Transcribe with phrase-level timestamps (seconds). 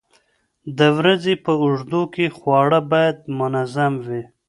[0.77, 4.23] د ورځې په اوږدو کې خواړه باید منظم وي.